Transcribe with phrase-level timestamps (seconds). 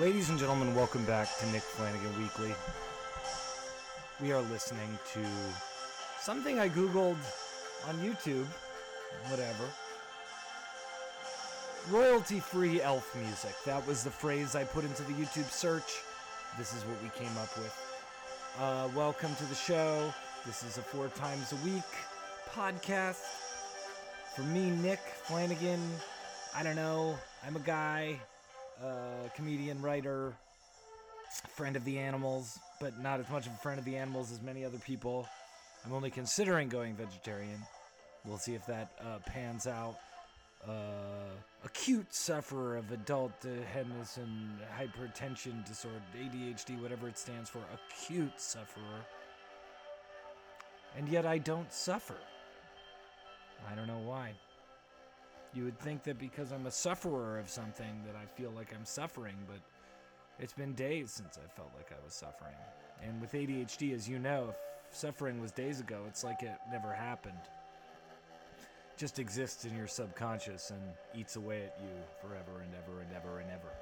[0.00, 2.54] Ladies and gentlemen, welcome back to Nick Flanagan Weekly.
[4.22, 5.20] We are listening to
[6.18, 7.18] something I Googled
[7.86, 8.46] on YouTube,
[9.28, 9.64] whatever.
[11.90, 13.54] Royalty free elf music.
[13.66, 16.00] That was the phrase I put into the YouTube search.
[16.56, 17.76] This is what we came up with.
[18.58, 20.10] Uh, welcome to the show.
[20.46, 21.82] This is a four times a week
[22.54, 23.26] podcast.
[24.34, 25.82] For me, Nick Flanagan,
[26.56, 27.18] I don't know.
[27.46, 28.18] I'm a guy,
[29.34, 30.34] comedian, writer,
[31.48, 34.42] friend of the animals, but not as much of a friend of the animals as
[34.42, 35.26] many other people.
[35.84, 37.60] I'm only considering going vegetarian.
[38.24, 39.96] We'll see if that uh, pans out.
[40.66, 41.34] Uh,
[41.64, 49.04] acute sufferer of adult uh, and hypertension disorder, ADHD, whatever it stands for, acute sufferer.
[50.96, 52.16] And yet I don't suffer.
[53.70, 54.32] I don't know why.
[55.54, 58.86] You would think that because I'm a sufferer of something that I feel like I'm
[58.86, 59.58] suffering, but
[60.38, 62.54] it's been days since I felt like I was suffering.
[63.02, 66.92] And with ADHD, as you know, if suffering was days ago, it's like it never
[66.92, 67.34] happened.
[68.92, 70.80] It just exists in your subconscious and
[71.14, 71.90] eats away at you
[72.20, 73.72] forever and ever and ever and ever.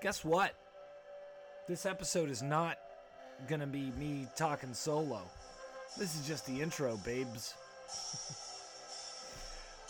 [0.00, 0.54] Guess what?
[1.68, 2.78] This episode is not
[3.48, 5.20] gonna be me talking solo.
[5.98, 7.54] This is just the intro, babes.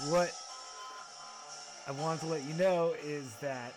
[0.09, 0.33] what
[1.87, 3.75] I wanted to let you know is that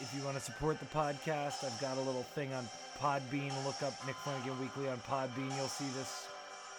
[0.00, 2.68] if you want to support the podcast, I've got a little thing on
[3.00, 3.52] Podbean.
[3.64, 5.54] Look up Nick Flanagan Weekly on Podbean.
[5.56, 6.28] You'll see this,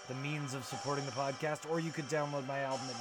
[0.07, 1.69] the means of supporting the podcast.
[1.69, 2.95] Or you could download my album at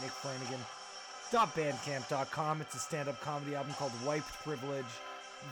[1.33, 2.61] nickflanagan.bandcamp.com.
[2.61, 4.84] It's a stand-up comedy album called Wiped Privilege.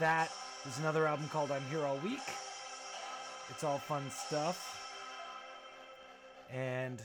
[0.01, 0.33] That
[0.67, 2.21] is another album called I'm Here All Week.
[3.51, 4.73] It's all fun stuff.
[6.53, 7.01] And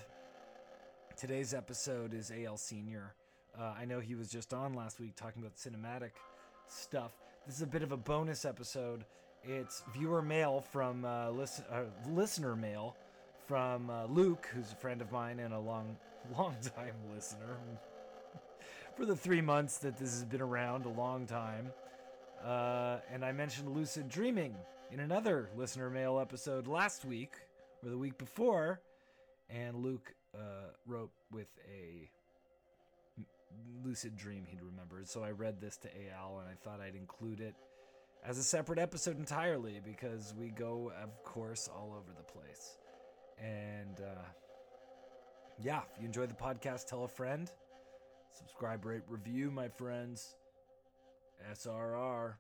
[1.16, 3.14] today's episode is AL Senior.
[3.60, 6.12] Uh, I know he was just on last week talking about cinematic
[6.68, 7.14] stuff.
[7.46, 9.06] This is a bit of a bonus episode.
[9.44, 12.96] It's viewer mail from uh, listen, uh, listener mail
[13.48, 15.98] from uh, Luke, who's a friend of mine and a long,
[16.38, 17.58] long time listener.
[18.96, 21.72] For the three months that this has been around, a long time.
[22.44, 24.56] Uh, and I mentioned lucid dreaming
[24.92, 27.34] in another listener mail episode last week
[27.84, 28.82] or the week before,
[29.50, 32.10] and Luke uh, wrote with a
[33.84, 35.08] lucid dream he'd remembered.
[35.08, 37.56] So I read this to AL and I thought I'd include it
[38.24, 42.78] as a separate episode entirely because we go, of course, all over the place.
[43.40, 44.22] And uh,
[45.60, 47.52] yeah, if you enjoy the podcast, tell a friend.
[48.32, 50.36] Subscribe, rate, review, my friends.
[51.52, 52.34] SRR,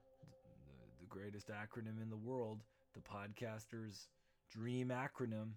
[1.00, 2.60] the greatest acronym in the world,
[2.94, 4.08] the podcaster's
[4.52, 5.54] dream acronym.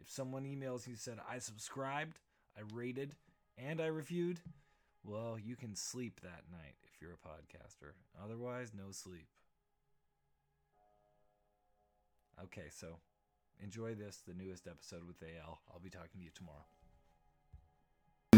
[0.00, 2.18] If someone emails you said, I subscribed,
[2.56, 3.14] I rated,
[3.58, 4.40] and I reviewed,
[5.04, 7.92] well, you can sleep that night if you're a podcaster.
[8.22, 9.28] Otherwise, no sleep.
[12.44, 12.96] Okay, so
[13.62, 15.60] enjoy this, the newest episode with AL.
[15.72, 16.64] I'll be talking to you tomorrow.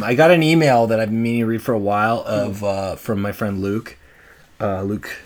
[0.03, 2.97] I got an email that I've been meaning to read for a while of uh,
[2.97, 3.99] from my friend Luke,
[4.61, 5.17] uh, Luke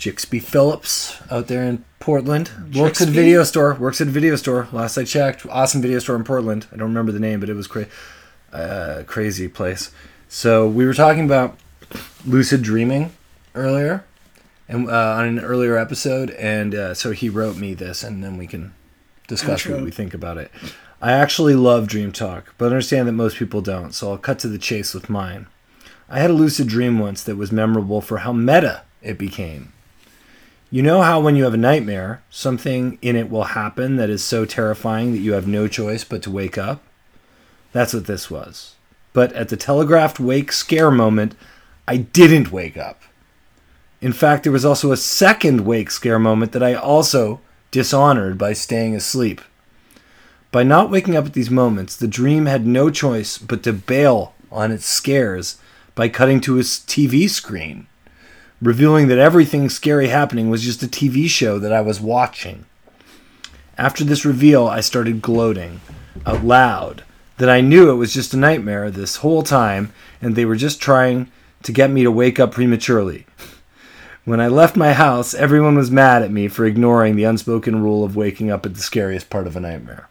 [0.00, 2.50] Jixby Phillips out there in Portland.
[2.74, 3.74] Works at a video store.
[3.74, 4.66] Works at a video store.
[4.72, 6.66] Last I checked, awesome video store in Portland.
[6.72, 7.86] I don't remember the name, but it was cra-
[8.50, 9.92] uh, crazy place.
[10.26, 11.58] So we were talking about
[12.24, 13.12] lucid dreaming
[13.54, 14.04] earlier,
[14.68, 18.38] and uh, on an earlier episode, and uh, so he wrote me this, and then
[18.38, 18.72] we can
[19.28, 20.50] discuss what we think about it.
[21.02, 24.48] I actually love dream talk, but understand that most people don't, so I'll cut to
[24.48, 25.46] the chase with mine.
[26.08, 29.72] I had a lucid dream once that was memorable for how meta it became.
[30.72, 34.22] You know how when you have a nightmare, something in it will happen that is
[34.22, 36.84] so terrifying that you have no choice but to wake up?
[37.72, 38.76] That's what this was.
[39.12, 41.34] But at the telegraphed wake scare moment,
[41.88, 43.02] I didn't wake up.
[44.00, 47.40] In fact, there was also a second wake scare moment that I also
[47.72, 49.40] dishonored by staying asleep.
[50.52, 54.34] By not waking up at these moments, the dream had no choice but to bail
[54.52, 55.58] on its scares
[55.96, 57.88] by cutting to its TV screen,
[58.60, 62.66] revealing that everything scary happening was just a TV show that I was watching.
[63.78, 65.80] After this reveal, I started gloating
[66.26, 67.04] out loud
[67.38, 70.80] that I knew it was just a nightmare this whole time and they were just
[70.80, 71.30] trying
[71.62, 73.26] to get me to wake up prematurely.
[74.26, 78.04] When I left my house, everyone was mad at me for ignoring the unspoken rule
[78.04, 80.08] of waking up at the scariest part of a nightmare.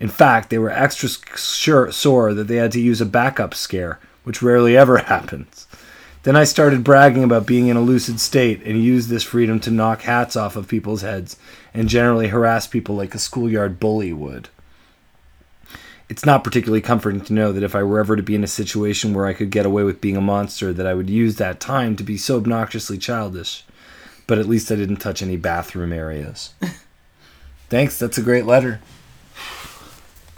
[0.00, 4.00] In fact, they were extra sure, sore that they had to use a backup scare,
[4.24, 5.67] which rarely ever happens.
[6.24, 9.70] Then I started bragging about being in a lucid state and used this freedom to
[9.70, 11.36] knock hats off of people's heads
[11.72, 14.48] and generally harass people like a schoolyard bully would.
[16.08, 18.48] It's not particularly comforting to know that if I were ever to be in a
[18.48, 21.60] situation where I could get away with being a monster, that I would use that
[21.60, 23.64] time to be so obnoxiously childish.
[24.26, 26.50] but at least I didn't touch any bathroom areas.
[27.70, 27.98] Thanks.
[27.98, 28.80] That's a great letter.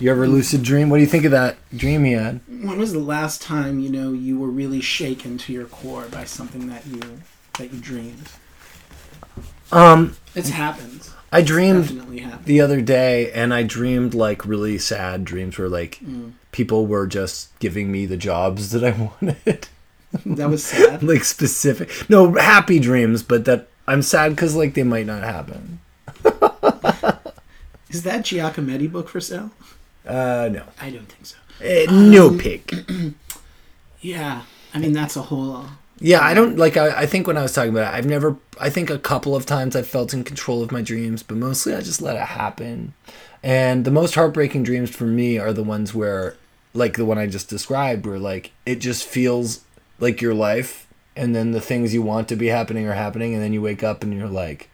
[0.01, 0.89] You ever lucid dream?
[0.89, 2.41] What do you think of that dream you had?
[2.49, 6.25] When was the last time you know you were really shaken to your core by
[6.25, 7.01] something that you
[7.59, 8.31] that you dreamed?
[9.71, 11.09] Um, It's happened.
[11.33, 12.45] I dreamed happened.
[12.47, 16.33] the other day, and I dreamed like really sad dreams where like Mm.
[16.51, 19.69] people were just giving me the jobs that I wanted.
[20.25, 21.03] That was sad.
[21.13, 25.81] like specific, no happy dreams, but that I'm sad because like they might not happen.
[27.91, 29.51] Is that Giacometti book for sale?
[30.07, 31.37] Uh, no, I don't think so.
[31.63, 32.73] Eh, no pick.
[34.03, 34.43] Yeah,
[34.73, 35.57] I mean that's a whole.
[35.57, 35.67] uh,
[36.01, 36.79] Yeah, I don't like.
[36.79, 38.37] I, I think when I was talking about it, I've never.
[38.59, 41.75] I think a couple of times I've felt in control of my dreams, but mostly
[41.75, 42.95] I just let it happen.
[43.43, 46.37] And the most heartbreaking dreams for me are the ones where,
[46.73, 49.65] like the one I just described, where like it just feels
[49.99, 53.43] like your life, and then the things you want to be happening are happening, and
[53.43, 54.71] then you wake up and you're like,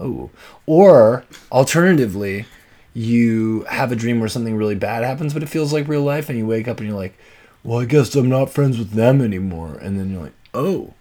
[0.00, 0.30] oh.
[0.64, 2.46] Or alternatively,
[2.94, 6.28] you have a dream where something really bad happens, but it feels like real life,
[6.28, 7.16] and you wake up and you're like,
[7.64, 9.78] well, I guess I'm not friends with them anymore.
[9.80, 10.94] And then you're like, oh,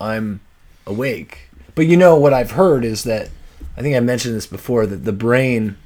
[0.00, 0.40] I'm
[0.86, 1.50] awake.
[1.74, 3.30] But you know what I've heard is that
[3.76, 5.76] I think I mentioned this before that the brain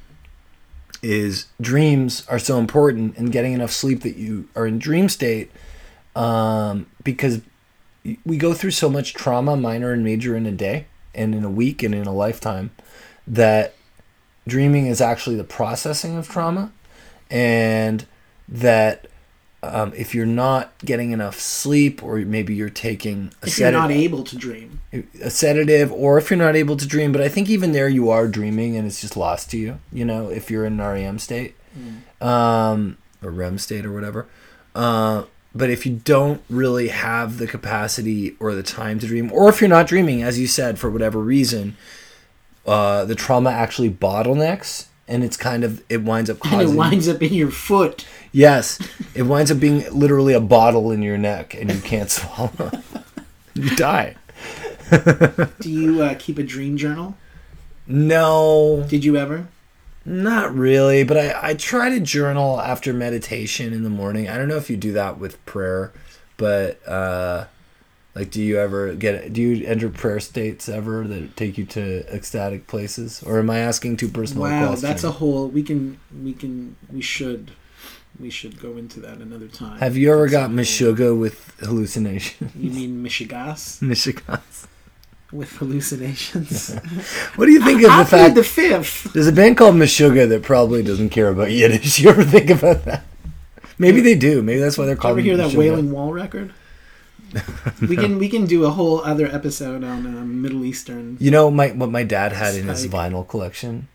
[1.02, 5.50] is dreams are so important and getting enough sleep that you are in dream state
[6.14, 7.40] um, because
[8.24, 11.50] we go through so much trauma, minor and major, in a day and in a
[11.50, 12.70] week and in a lifetime
[13.26, 13.74] that
[14.46, 16.72] dreaming is actually the processing of trauma
[17.30, 18.06] and
[18.48, 19.06] that
[19.62, 23.88] um, if you're not getting enough sleep or maybe you're taking a If you're not
[23.90, 24.80] sedative, able to dream,
[25.22, 28.10] a sedative or if you're not able to dream but i think even there you
[28.10, 31.18] are dreaming and it's just lost to you you know if you're in an rem
[31.18, 31.54] state
[32.20, 34.26] um, or rem state or whatever.
[34.74, 35.24] Uh,
[35.54, 39.60] but if you don't really have the capacity or the time to dream or if
[39.60, 41.76] you're not dreaming as you said for whatever reason
[42.66, 46.76] uh, the trauma actually bottlenecks and it's kind of it winds up causing, and it
[46.76, 48.06] winds up in your foot.
[48.30, 48.78] yes
[49.14, 52.70] it winds up being literally a bottle in your neck and you can't swallow
[53.54, 54.14] you die
[55.60, 57.16] Do you uh, keep a dream journal?
[57.86, 59.48] no Did you ever?
[60.04, 64.28] Not really, but I, I try to journal after meditation in the morning.
[64.28, 65.92] I don't know if you do that with prayer,
[66.36, 67.44] but uh,
[68.14, 69.32] like, do you ever get?
[69.32, 73.58] Do you enter prayer states ever that take you to ecstatic places, or am I
[73.58, 74.42] asking too personal?
[74.44, 74.88] Wow, question?
[74.88, 75.48] that's a whole.
[75.48, 77.52] We can, we can, we should,
[78.20, 79.78] we should go into that another time.
[79.80, 82.54] Have you ever That's got a whole- meshuggah with hallucinations?
[82.54, 84.66] You mean Michigas Michigas.
[85.32, 86.74] with hallucinations?
[87.36, 88.34] What do you think of the plead fact?
[88.34, 89.12] the fifth.
[89.14, 91.98] There's a band called Meshuggah that probably doesn't care about Yiddish.
[92.02, 93.04] You ever think about that?
[93.78, 94.42] Maybe they do.
[94.42, 95.18] Maybe that's why they're Did you called.
[95.18, 95.54] ever hear that.
[95.54, 96.52] Wailing Wall record?
[97.80, 101.16] We can we can do a whole other episode on um, Middle Eastern.
[101.20, 103.88] You know my what my dad had in his vinyl collection.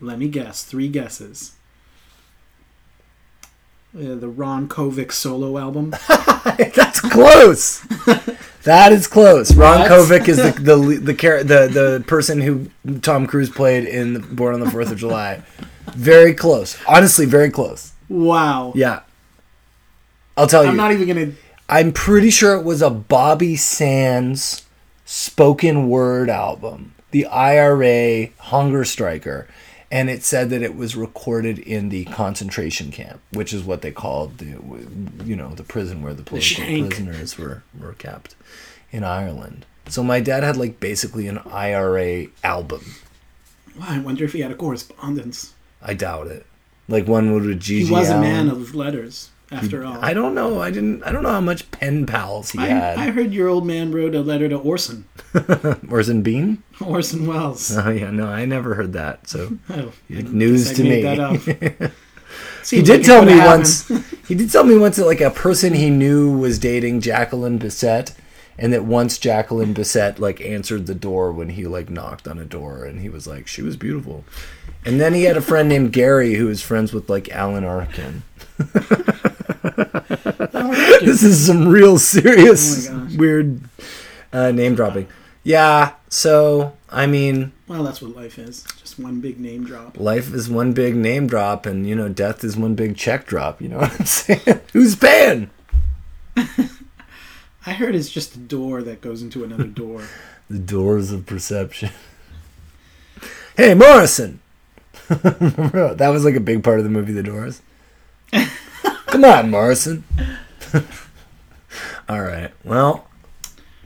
[0.00, 0.64] Let me guess.
[0.64, 1.52] Three guesses.
[3.94, 5.90] Uh, the Ron Kovic solo album.
[6.76, 7.80] That's close.
[8.62, 9.54] that is close.
[9.54, 9.90] Ron What?
[9.90, 12.70] Kovic is the the the, char- the the person who
[13.00, 15.42] Tom Cruise played in Born on the Fourth of July.
[15.94, 16.78] Very close.
[16.86, 17.92] Honestly, very close.
[18.08, 18.72] Wow.
[18.76, 19.00] Yeah.
[20.36, 20.70] I'll tell you.
[20.70, 21.32] I'm not even gonna.
[21.70, 24.66] I'm pretty sure it was a Bobby Sands
[25.04, 29.46] spoken word album, the IRA Hunger Striker,
[29.88, 33.92] and it said that it was recorded in the concentration camp, which is what they
[33.92, 34.58] called the,
[35.24, 36.88] you know, the prison where the political shank.
[36.88, 38.34] prisoners were were kept
[38.90, 39.64] in Ireland.
[39.86, 42.96] So my dad had like basically an IRA album.
[43.78, 45.54] Wow, I wonder if he had a correspondence.
[45.80, 46.46] I doubt it.
[46.88, 49.88] Like one would with Gigi He was a man of letters, after hmm.
[49.88, 49.98] all.
[50.00, 50.60] I don't know.
[50.60, 51.02] I didn't.
[51.02, 52.98] I don't know how much pen pals he I, had.
[52.98, 55.04] I heard your old man wrote a letter to Orson.
[55.90, 56.62] Orson Bean.
[56.80, 57.76] Orson Welles.
[57.76, 59.28] Oh yeah, no, I never heard that.
[59.28, 61.02] So Oh, news to me.
[62.70, 63.88] he did like tell me once.
[64.28, 68.14] he did tell me once that like a person he knew was dating Jacqueline Bisset,
[68.58, 72.44] and that once Jacqueline Bisset like answered the door when he like knocked on a
[72.44, 74.24] door, and he was like, she was beautiful.
[74.84, 78.22] And then he had a friend named Gary who was friends with like Alan Arkin.
[81.04, 83.60] this is some real serious Oh weird
[84.32, 85.08] uh, name dropping.
[85.42, 88.64] Yeah, so I mean, Well, that's what life is.
[88.78, 89.98] Just one big name drop.
[89.98, 93.60] life is one big name drop, and you know, death is one big check drop.
[93.62, 94.60] You know what I'm saying?
[94.72, 95.50] Who's paying?
[96.36, 100.02] I heard it's just a door that goes into another door.
[100.48, 101.90] The doors of perception.
[103.56, 104.40] Hey, Morrison.
[105.08, 107.60] that was like a big part of the movie, The Doors.
[109.10, 110.04] Come on, Morrison.
[112.08, 112.52] All right.
[112.64, 113.08] Well,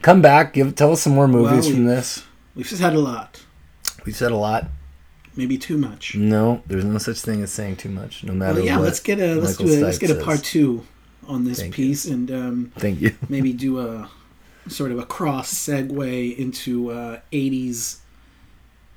[0.02, 0.52] come back.
[0.54, 2.24] Give tell us some more movies Well, we- from this.
[2.54, 3.42] We've just had a lot.
[4.06, 4.66] We've said a lot.
[5.34, 6.14] Maybe too much.
[6.14, 8.84] No, there's no such thing as saying too much, no matter Well, yeah, what.
[8.84, 10.24] let's get a let's Michael do a let's Stipe get a says.
[10.24, 10.86] part two
[11.26, 11.86] on this Thank you.
[11.86, 13.14] piece and um, Thank you.
[13.28, 14.08] maybe do a
[14.68, 17.98] sort of a cross segue into uh, 80s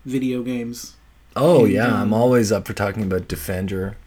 [0.05, 0.93] video games.
[1.36, 3.98] Oh And, yeah, um, I'm always up for talking about Defender,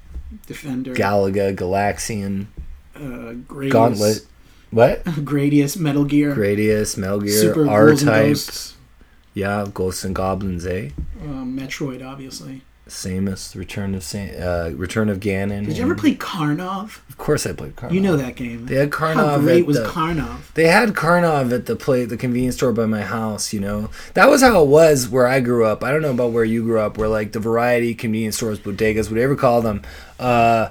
[0.46, 2.46] Defender, Galaga, Galaxian,
[2.94, 4.26] uh, Gradius, Gauntlet.
[4.70, 5.04] What?
[5.04, 8.76] Gradius, Metal Gear, Gradius, Metal Gear, Super R Ghouls and Type.
[9.34, 10.90] Yeah, Ghosts and Goblins, eh?
[11.22, 12.62] um, Metroid, obviously.
[12.90, 15.66] Samus, Return of Sa- uh, Return of Ganon.
[15.66, 16.98] Did you ever play Karnov?
[17.08, 17.92] Of course, I played Karnov.
[17.92, 18.66] You know that game.
[18.66, 19.40] They had How Karnov.
[19.40, 20.52] great was the- Karnov?
[20.54, 23.90] They had Karnov at the play the convenience store by my house, you know.
[24.14, 25.82] That was how it was where I grew up.
[25.82, 29.08] I don't know about where you grew up, where like the variety convenience stores, bodegas,
[29.10, 29.82] whatever you call them,
[30.18, 30.68] uh,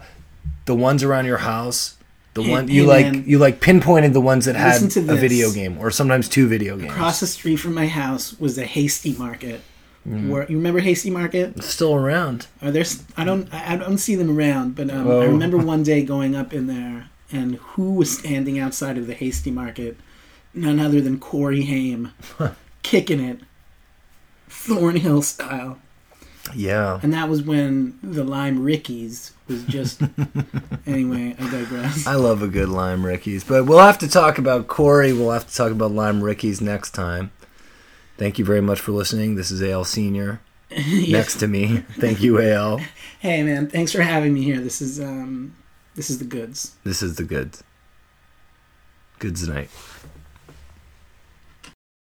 [0.65, 1.95] the ones around your house,
[2.35, 3.23] the Hey- one hey, you like man.
[3.25, 6.91] you like pinpointed the ones that had a video game or sometimes two video games.
[6.91, 9.61] Across the street from my house was a Hasty Market.
[10.07, 10.29] Mm-hmm.
[10.29, 11.53] Where you remember Hasty Market?
[11.57, 12.47] It's still around.
[12.61, 12.81] Are there?
[12.81, 13.53] s- I don't.
[13.53, 14.75] I I don't see them around.
[14.75, 15.21] But um, Oh.
[15.21, 19.13] I remember one day going up in there, and who was standing outside of the
[19.13, 19.97] Hasty Market?
[20.53, 22.11] None other than Corey Haim,
[22.81, 23.39] kicking it,
[24.47, 25.77] Thornhill style.
[26.55, 26.99] Yeah.
[27.03, 30.01] And that was when the Lime Rickies was just.
[30.87, 32.07] anyway, I digress.
[32.07, 35.13] I love a good Lime Rickies, but we'll have to talk about Corey.
[35.13, 37.31] We'll have to talk about Lime Rickies next time.
[38.19, 39.35] Thank you very much for listening.
[39.35, 40.41] This is AL Senior
[41.07, 41.77] next to me.
[41.97, 42.81] Thank you, AL.
[43.21, 44.61] Hey man, thanks for having me here.
[44.61, 45.53] This is um,
[45.95, 46.75] this is the goods.
[46.85, 47.63] This is the goods.
[49.19, 49.69] Goods night.